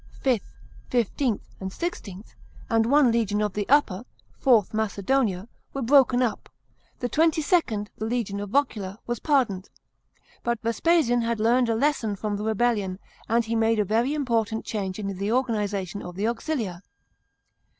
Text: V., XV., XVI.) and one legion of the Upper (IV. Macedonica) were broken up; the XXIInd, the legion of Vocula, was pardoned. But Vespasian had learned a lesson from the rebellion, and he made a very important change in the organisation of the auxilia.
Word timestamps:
V., 0.23 0.41
XV., 0.91 1.11
XVI.) 1.61 2.23
and 2.71 2.87
one 2.87 3.11
legion 3.11 3.39
of 3.39 3.53
the 3.53 3.69
Upper 3.69 4.03
(IV. 4.39 4.73
Macedonica) 4.73 5.47
were 5.75 5.83
broken 5.83 6.23
up; 6.23 6.49
the 6.97 7.07
XXIInd, 7.07 7.89
the 7.99 8.05
legion 8.05 8.39
of 8.39 8.49
Vocula, 8.49 8.97
was 9.05 9.19
pardoned. 9.19 9.69
But 10.41 10.59
Vespasian 10.63 11.21
had 11.21 11.39
learned 11.39 11.69
a 11.69 11.75
lesson 11.75 12.15
from 12.15 12.35
the 12.35 12.43
rebellion, 12.43 12.97
and 13.29 13.45
he 13.45 13.55
made 13.55 13.77
a 13.77 13.85
very 13.85 14.15
important 14.15 14.65
change 14.65 14.97
in 14.97 15.05
the 15.17 15.31
organisation 15.31 16.01
of 16.01 16.15
the 16.15 16.23
auxilia. 16.25 16.81